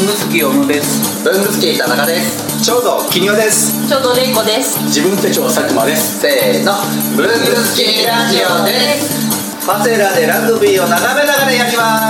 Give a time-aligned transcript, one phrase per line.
[0.00, 1.22] 文具好き小野です。
[1.24, 2.64] 文具好き田中です。
[2.64, 3.86] ちょうど金曜です。
[3.86, 4.80] ちょうどれいこです。
[4.84, 6.20] 自分手帳佐久間です。
[6.20, 6.72] せーの。
[7.18, 7.36] 文具好
[7.76, 9.66] きラジオです。
[9.66, 12.00] パセラでラグビーを眺めながらやりま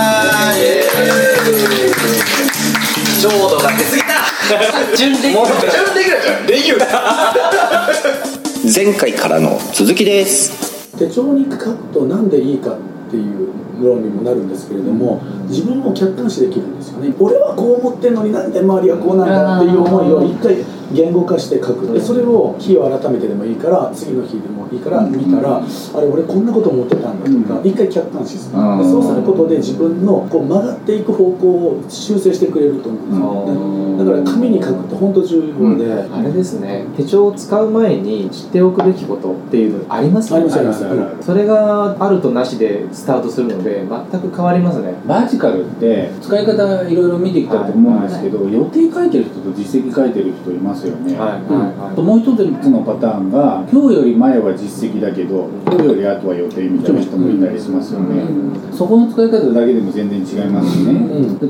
[0.53, 0.61] す。
[3.21, 4.97] ちょうどが出過ぎた。
[4.97, 8.71] 準レギュラー。
[8.73, 10.53] 前回からの続きです。
[10.97, 12.77] 手帳に書くとなんでいいか
[13.11, 13.51] っていう
[13.83, 17.13] 論にもなるんですけれども自分も客観視できるんですよね。
[17.19, 21.93] 俺はこう思ってんのになんで周りはこうなんだっていう思いを一回言語化して書く。
[21.93, 28.57] でそれを日を改めてでもいいから次の日でもいいから見たらあれ俺こんなこと思ってたんだとか一回客観視する。
[28.57, 33.81] でそうすることで自分のこう曲がっていく方向を修正してくれると思うんですよ。
[34.01, 36.87] だから紙に書くって本当重要で、あれですね。
[36.97, 40.73] 手帳を使う前に知っておくべきことっていうのありますありますありま
[41.21, 44.95] すそれがあるとなしでスタートするので全く変わりますね。
[45.07, 50.80] バーチカルって使い方いろいろ見てきたと思うんですけど、予定書いてる人と実績書いてる人います？
[50.89, 52.01] よね、はいはいはい。
[52.01, 58.23] もう一つのパターンが今日より前は実績だけど今日より後は予定みたいな人もいたりしますよね、
[58.73, 60.95] そこの使い方だけでも全然違いますしね、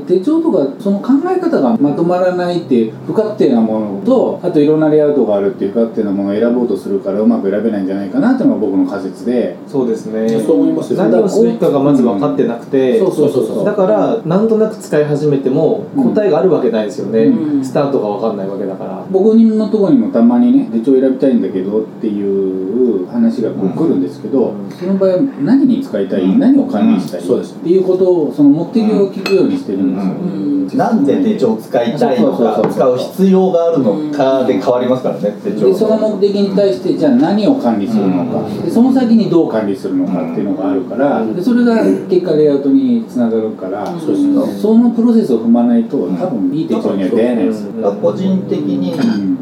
[0.07, 9.57] 手帳とかその考え方がまとまらないって不確定なものとあといろんなレイアウトがあるっていう不確定なものを選ぼうとするからうまく選べないんじゃないかなっていうのが僕の仮説で。
[9.67, 10.27] そうですね。
[10.29, 10.99] そう思いますよ。
[10.99, 13.47] 何をすべきかがまず分かってなくて、そうそうそう。
[13.47, 17.63] そうだからなんとなく使い始めても答えがあるわけないですよね、うん。
[17.63, 27.55] スタートが分かんないわけだから僕のところにもたまにね手帳選びたいんだけどっていう話がこう来るんですけど、その場合は何に使いたい、何を管理したい、そうです。
[27.55, 30.77] っていうことをその目的を聞くようにしてるんですよ、うん。
[30.77, 35.67] なんで手帳を使いたいのかそうそうそう使う必要があるのかで変わりますからね手帳。
[35.67, 44.59] でその目的に対してじゃあ何を管理するのか、でその先にどう管理するのかっていうのがあるから、でそれが結果レイアウトにつながるから、そうですね。
[44.61, 47.67] そのプロセスを踏まないと多分いい手帳には出会えないです、
[48.01, 48.93] 個人的に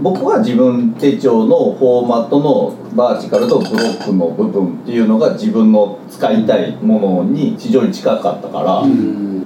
[0.02, 8.84] 僕は自分手帳のフォーマットのバーチカルとブロックの部分っていうのが自分の使いたいものに非常に近かったから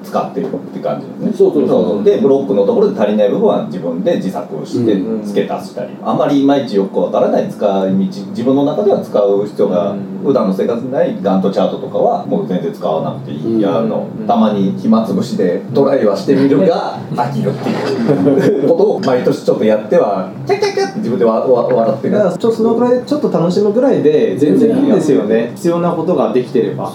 [0.04, 1.34] 使ってるって感じですね。
[1.34, 5.24] そうそうそうでブロックのところで足りない部分は自分で自作をしてうん。
[5.24, 5.92] 付け足したり。
[6.04, 10.14] あまりいまいちよくわからない使い道自分の中では使う必要がうん。
[10.24, 13.62] 普段の生活にないガントチャートとかはもう全然使わなくていい。
[13.62, 22.18] やのうんたまに暇つぶしでトライはしてみるが 飽きるっていうことを毎年ちょっとやってはキャッキャッキャッって自分でわわ笑ってる。
[22.18, 25.52] ちょっとそのくらいでちょっと楽しむぐらいで全然いいんですよね。
[25.56, 26.92] 必要なことができてれば。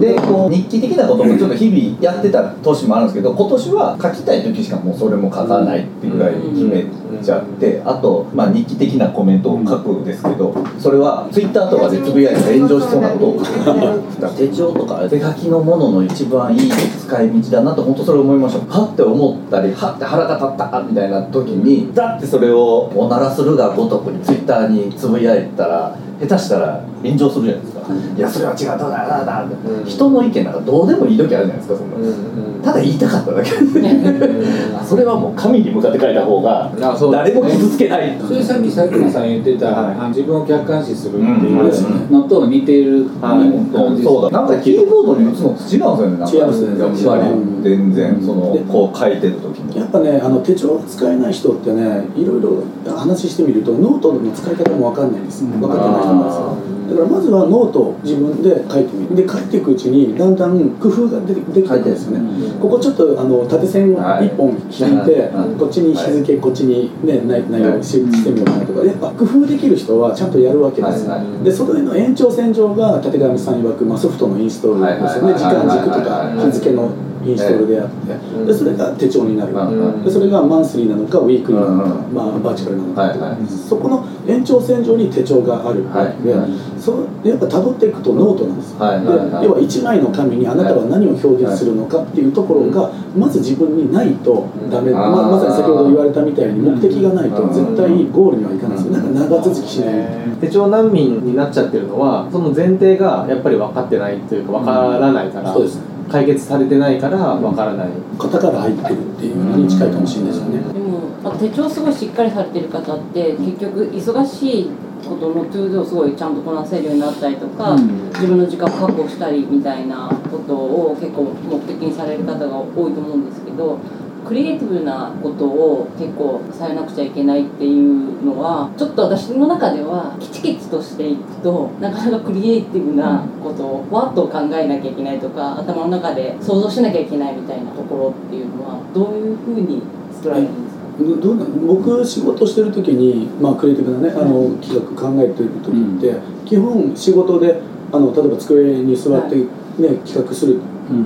[0.00, 6.84] でこう日記的なこともちょっと日々やってた年もあるんですけど今年は書きたい時しかもうそれも書かないっていうぐらい決め
[7.18, 18.78] ちゃってあと、まあ、日記的なコメントを書くんですけどそれはツイッターとかでつぶやいて炎上しそうなことを 手帳とか手書きのものの一番いい使い道だなと本当それ思いました。
[18.78, 27.71] はって思ったりはって腹が立ったみたいな時にだってそれをおならするがごとくにツイッターにつぶやいたら下手したら炎上するじゃないですか、
[28.16, 29.84] いやそれは違うどうだどうだって、うん。
[29.84, 32.62] 人の意見なんかどうでもいい時あるじゃないですかそんな、うんうん。
[32.62, 33.50] ただ言いたかっただけ。
[34.78, 38.18] あそれはもう神に向かって書いた方が誰も傷つけない。
[38.26, 40.08] それさっき佐久間さん言ってた、はい。
[40.08, 43.74] 自分を客観視するっていううんのと似ているはい。
[43.74, 44.14] 感じです。
[44.14, 44.40] そうだ。
[44.40, 46.78] なんかキーボードに打つの違うんですよねなんか違いますね。
[46.78, 47.30] やっぱり。
[47.32, 52.64] うん全然そのでこう書いてる時にやっぱねあの手帳が使えない人ってねいろいろ
[52.96, 55.44] 話してみるとノートの使い方も分かんないんです。
[55.44, 56.56] 分かってない人なんですよ
[56.92, 59.16] だからまずはノートを自分で書いてみる。
[59.16, 65.58] で書いていくうちにだんだん工夫が出てできてくるんですよねここちょっとあの縦線をはい一本引いて、はい。
[65.58, 71.08] こっちに日付、こっちにね内内容にしてみようかなとかやっぱ工夫できる人はちゃんとやるわけです、
[71.44, 76.38] でそれの延長線上が立上さん曰く、まあ、ソフトのインストールですよね、時間軸とはい。
[76.38, 76.90] か日付の
[77.24, 83.46] インストールであって、でそれが手帳になる、うんでそれがマンスリーなのかウィークリーなのか、うんまあ、バーチカルなのか、はいはい。
[83.46, 85.82] そこの延長線上に手帳がある。
[85.88, 98.98] わけで、はいそのやっぱ辿っていくとノートなんですよ、で要は1枚の紙にあなたは何を表現するのかっていうところがまず自分にないとダメ、まあ、まさに先ほど言われたみたいに目的がないと絶対ゴールにはいかないんですよ。
[98.98, 99.14] なん。
[99.14, 100.22] か長続きしない。
[100.40, 105.78] 手帳難民になっちゃってるのはその前提がやっぱり分かってないというか分からないから、そうです
[106.12, 107.88] 解決されてないから分からない、
[108.18, 110.72] 型から入ってるっていうのに近いかもしれないですよね。
[110.72, 114.70] でも、まあ、手帳すごいしっかりされてる方って結局忙しい
[115.08, 118.02] ことのトゥードをすごいちゃんとこなせるようになったりとか、うん。
[118.12, 123.78] 自分の時間を確保したりみたいなことを結構目的にされる方が多いと思うんですけど
[124.26, 139.82] クリエイティブなことを結構されなくちゃいけないっていうのはちょっと私の中ではキチキチとしていくとなかなかクリエイティブなことをわっと考えなきゃいけないとか頭の中で想像しなきゃいけないみたいなところっていうのはどういうふうに
[140.14, 140.82] 作られるんですか？
[140.98, 141.66] どどうなん。
[141.66, 147.60] 僕仕事してる時に、まあ、クリエイティブなねあの企画考えてる時って、基本仕事で
[147.90, 149.36] あの例えば机に座って、
[149.78, 150.60] ね企画する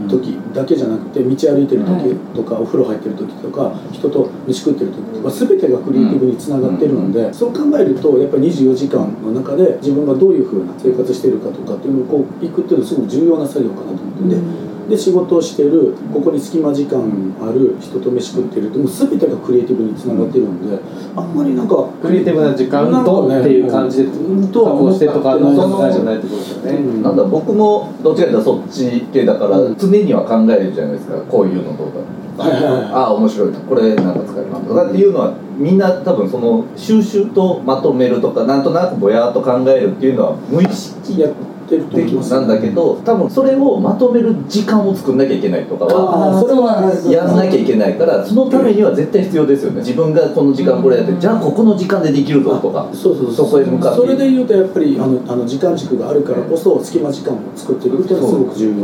[0.09, 14.66] 時だけじゃなくて道歩いてる時とか、お風呂入ってる時とか人と飯食ってる時とか全てがクリエイティブにつながってるので、そう考えるとやっぱり24時間の中で自分がどういうふうな生活してるかとかっていうのをこういくっていうのはすごく重要な作業かなと思ってて。
[14.89, 17.01] で仕事をしてるここに隙間時間
[17.41, 20.79] ある人と飯食ってるってもう全てがクリエイティブにつながってるんで
[21.17, 26.73] あんまりなんかクリエイティブな時間とっていう感じでうん確保してとかのじゃないってことですよね。
[26.73, 27.03] うん。
[27.03, 31.17] なんだ僕もどっちかというとそっち系だから常には考えるじゃないですか。
[31.23, 31.89] こういうのどう
[32.37, 32.45] だ。
[32.45, 32.83] はいはいはい。
[32.93, 33.53] ああ面白い。
[33.53, 41.21] なこれなんか使えるなとかっていうのはみんな多分その収集とまとめるとかなんとなくぼやっと考えるっていうのは無意識。
[41.21, 41.29] や
[41.67, 42.33] ってると思います。
[42.33, 49.81] なんだけど多分それをまとめる時間を作んなきゃいけないとかはそれはやんなきゃいけないからそのためには絶対必要ですよね。
[49.81, 54.01] 自分がこの時間これやってじゃあここの時間でできるぞとかそうそうそこへ向かって。
[54.01, 58.75] それで言うとやっぱりあのあの時間軸があるからこそ隙間時間を作ってるっていうのはすごく重要。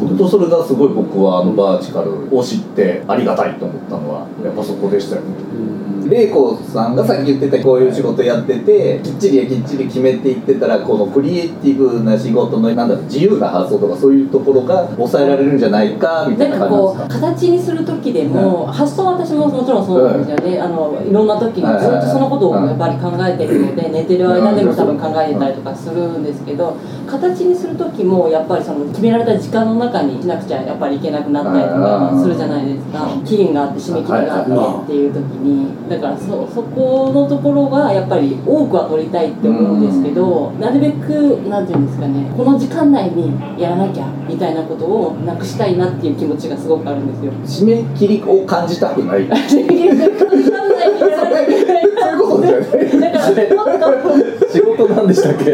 [0.00, 5.28] 本当それがすごい僕はあのバーチカルを知ってありがたいと思ったのはやっぱそこでしたよね
[6.10, 17.30] 玲子さんがさっき言ってたこういう仕事やっててきっちりきっちり決めていってたらこのクリエイティブな仕事のなんだろう自由な発想とかそういうところが抑えられるんじゃないかみたいななんかこう感じですか？
[17.30, 20.36] 形にする時でも、発想は私ももちろんそうなんですよ。
[20.50, 26.76] ね、あのいろんな時にずっとそのことをやっぱり考えてるので、寝てる間でも多分考えてたりとかするんですけど
[27.10, 33.08] 形にする時もやっぱりその決められた時間の中にしなくちゃやっぱりいけなくなったりとかするじゃないですか。
[33.24, 34.52] 期限があって締め切りがあって
[34.84, 35.66] っていう時に。
[35.90, 47.32] だからそそこのところがやっぱり多くは取りたいって思うんですけどなるべくなんていうんですかねこの時間内にやらなきゃみたいなことをなくしたいなっていう気持ちがすごくあるんですよ。
[47.66, 49.26] 締め切りを感じたくない。
[49.48, 50.60] そういう そういうことじゃな
[51.42, 51.50] い
[51.90, 52.46] だからもっと
[54.52, 55.52] 仕事なんでしたっけ？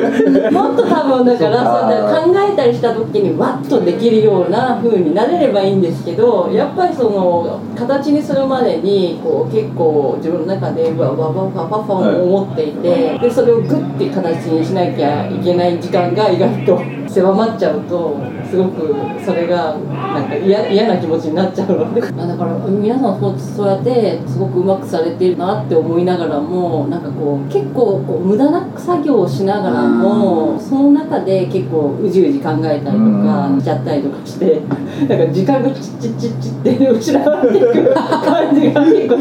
[0.50, 0.86] もっと
[1.26, 18.17] だからそうだ考えたりした時にわっとできるような風になれればいいんですけどやっぱりその形にするまでにこう結構自分の中でわわわわわわ思っていてでそれをグッて形にしなきゃいけない時間が意外と狭まっちゃうと
[18.49, 18.94] すごく
[19.25, 22.00] それがなんか嫌嫌な気持ちになっちゃうので。
[22.12, 34.61] まあだから皆さんそうそうやってすごくうまくされてるなって思いながらもなんかこう結構こう無駄な作業をしながらもその中で結構うじうじ考えたりとかしちゃったりとかして
[35.08, 39.17] なんか時間がチッチッチッチッって失われていく感じが結構。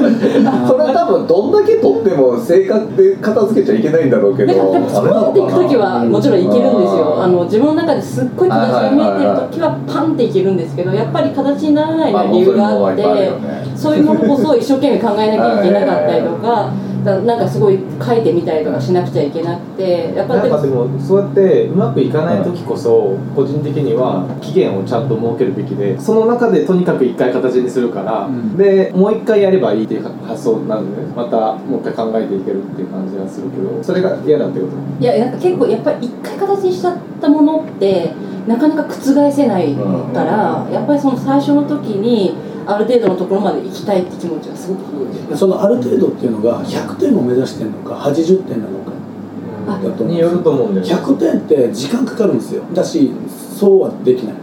[0.67, 7.21] それは多分どんだけ取っても正確で片付けちゃいけないんだろうけどだからでもスポンっていく時はもちろんいけるんですよ。
[7.21, 16.71] あの自分の中ですっごい形が見えてる時はパンっていけるんですけどやっぱり形にならないのは理由があってそういうものこそ一生懸命考えなきゃいけなかったりとかだ
[17.05, 28.57] なんかすごい書いてみたりとかしなくちゃいけなくてやっぱでもそうやってうまくいかない時こそ個人的には期限をちゃんと設けるべきでその中でとにかく一回形にするから、うん。
[28.57, 34.73] でもう一回やればいいっていう発想なのでまたもう一回考えていけるっていう感じがするけどそれが嫌だってこと？
[34.99, 38.13] いやなんか結構やっぱり一回形にしちゃったものって
[38.47, 39.83] なかなか覆せないか
[40.23, 48.95] らやっぱりその最初の時にある程度のところまで行きたいって気持ちがすごくそのある程度っていうのが100点を目指してるのか80点なのか。
[49.67, 50.87] あだとによると思うんだよ。
[50.87, 52.63] ね100点って時間かかるんですよ。
[52.73, 53.11] だし
[53.57, 54.35] そうはできない、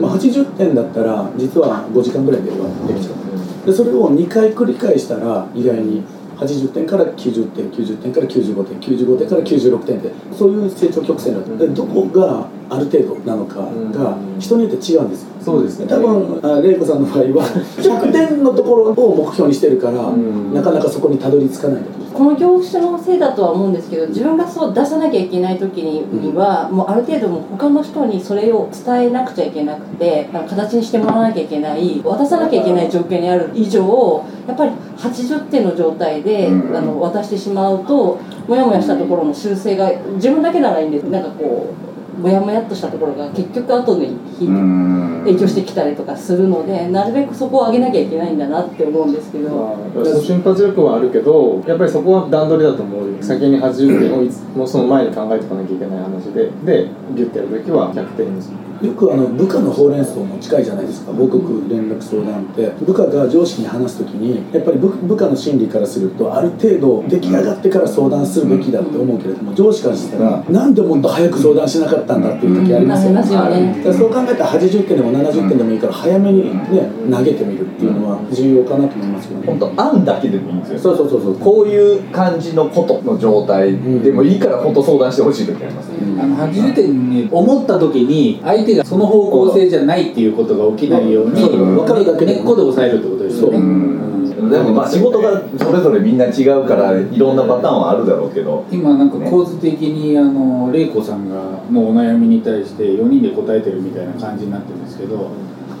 [0.00, 2.56] まあ、80点だったら実は5時間ぐらいでは
[2.86, 3.66] できちゃう。
[3.66, 6.02] でそれを2回繰り返したら意外に
[6.38, 13.56] 80点から90点90点から95点95点から96点でそういう成長曲線だとでどこがある程度なのか
[13.92, 15.30] が人によって違うんですよ。
[15.44, 15.86] そうですね。
[15.86, 17.44] 多分あ玲子さんの場合は
[17.78, 20.54] 100点のところを目標にしてるからん。
[20.54, 36.76] なかなかそこにたどり着かないこの業種のせいだとは思うんですけど自分がそう出さなきゃいけない時には、もうある程度もう他の人にそれを伝えなくちゃいけなくて形にしてもらわなきゃいけない渡さなきゃいけない状況にある以上やっぱり80点の状態で、うん。
[36.76, 41.04] あの渡してしまうとモヤモヤしたところの修正が自分だけならいいんです。
[41.04, 49.48] なんかこうモヤモヤっとしたところが結局後でひ影響してきたりとかするのでなるべくそこを上げなきゃいけないんだなって思うんですけど。
[49.50, 61.12] まあ瞬発力はあるけどやっぱりそこは段取りだと思うよ先に80点をいつもうその前に考えておかなきゃいけない話ででギュッてやるべきは100点にするよくあの部下のほうれん草も近いじゃないですか。
[61.12, 62.70] 報告連絡相談って。
[62.84, 73.18] 部下が上司に話す時にやっぱり部部下の心理からするとある程度出来上がってから相談するべきだって思うけれども上司からしたらなんでもっと早く相談しなかったんだっていう時ありますよね。
[73.18, 73.74] ありますよね。
[73.78, 79.46] だからそう考えたら80点でも70点でもいいから早めにね投げてみるっていうのは重要かなと思いますけどね。
[79.46, 80.78] 本当案だけでもいいんですよ。
[80.78, 81.34] そうそうそうそう。
[81.36, 85.88] こういう感じのことの状態でもいいから本当相談してほしい時あります。
[85.88, 93.58] ね、あの80点に思った時に相手がその方向性じゃないっていうことが起きないようにうん分かるだけで根っこで抑えるってことですよね。
[93.58, 94.50] うん。
[94.50, 98.64] でもまあ仕事がそれぞれみんな違うからいろんなパターンはあるだろうけど。
[98.70, 101.36] 今なんか構図的にあの玲子さんが
[101.70, 105.30] のお悩みに対して4人で答えてるみたいな感じになってるんですけど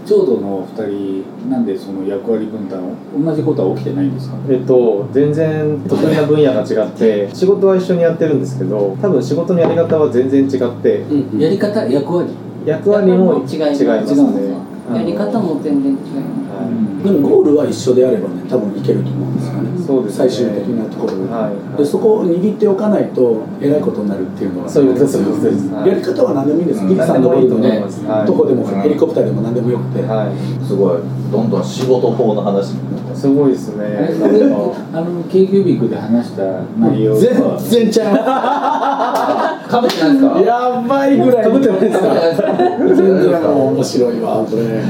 [0.06, 2.82] ちょうどの2人なんでその役割分担
[3.24, 4.36] 同じことは起きてないんですか？
[4.48, 11.04] えっと、全然得意な分野が違って仕事は一緒にやってるんですけど多分仕事のやり方は全然違って。
[11.38, 11.86] やり方？
[11.88, 12.28] 役割？
[12.64, 13.82] 役割も違います。
[13.82, 14.00] 違いね。
[14.00, 16.50] ますやり方も全然違います。
[16.50, 19.86] はでもゴールは一緒であればね多分いけると思うんですよね。
[19.86, 20.28] そうですね。
[20.28, 21.78] 最終的なところで,、いはい。
[21.78, 24.68] でそこを握っておかないとえらいことになるっていうのは。
[24.68, 25.18] そういうことです。
[25.18, 26.80] やり方は何でもいいです。
[26.80, 26.88] うん。
[26.88, 28.04] ギリさんのゴールのね何でもいいと思います。
[28.04, 28.26] はい。
[28.26, 30.66] どこでもうんヘリコプターでも何でもよくて、はい。
[30.66, 30.98] すごい。
[31.30, 33.84] どんどん仕事法の話になってますすごいですね。
[34.92, 36.42] あの k q ビックで話した
[36.78, 38.16] 内容全は然ちゃう
[39.70, 40.40] かぶってないですか？
[40.40, 41.50] やばいぐらい。
[41.50, 42.06] 被ってないですか？
[42.78, 44.82] 全然もう面白いわこれ。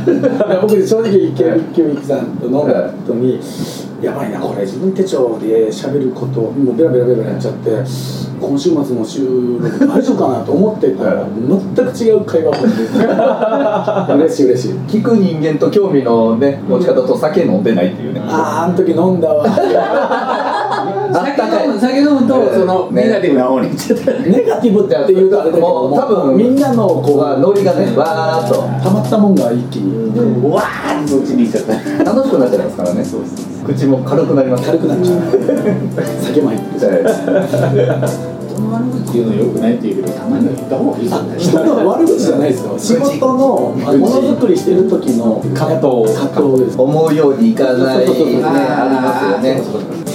[0.62, 1.32] 僕正直ケビ
[1.74, 3.38] キュミキさんと飲んだ後に
[4.02, 7.70] やばいなこれ自分手帳で喋ることもうベラベラベラベラやっちゃって
[8.40, 12.94] 今週末の収録大丈夫かなと思ってたら全く違う会話をして
[14.14, 19.44] 嬉しい嬉しい聞く人間と興味のね持ち方と酒飲んでないっていうねあああの時飲んだわ
[21.80, 24.12] 酒飲むとそのねネガティブな方に行っちゃった。
[24.12, 28.62] ネガティブって言うとあれだけどもう多分みんなのここううノリがねわーっと。
[28.82, 30.10] 溜まったもんが一気に。
[30.10, 32.04] うわーってそっちに行っちゃった。
[32.04, 33.04] 楽しくなっちゃいますからね。
[33.66, 34.64] 口も軽くなります。
[34.66, 35.20] 軽くなっちゃう。
[36.22, 41.38] 酒も入っての悪口言うのよくないって言うけどたまには言った方がいいですね。
[41.38, 42.74] 人の悪口じゃないですよ。
[42.78, 46.14] 仕事のものづくりしてる時の葛藤。
[46.14, 46.80] 葛藤です。
[46.80, 48.32] 思うようにいかないねそうそうそう。
[48.32, 50.09] そうありますよね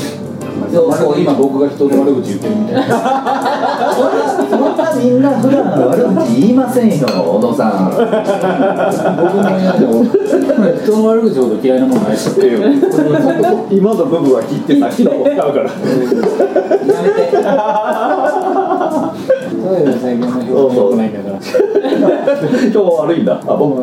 [0.72, 1.34] そうそう今。
[1.34, 2.82] 僕が人の悪口言ってるみたいな。
[3.96, 4.08] そ
[4.58, 7.72] んなみんな普段悪口言いませんよ小野さん。
[7.90, 7.98] 僕
[9.44, 10.18] の嫌でも人
[10.98, 12.60] の悪口ほど嫌いなものないしっていう。
[12.62, 12.88] やめて
[13.76, 15.70] 今の部分は切ってさっきの方使うから。
[15.70, 15.76] そ
[19.70, 21.36] うだよ最近の評価良くないんだから。
[22.66, 23.40] 今日悪いんだ。
[23.46, 23.82] あ僕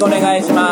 [0.00, 0.69] くお願いします。